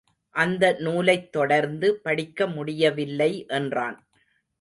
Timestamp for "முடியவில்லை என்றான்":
2.47-4.07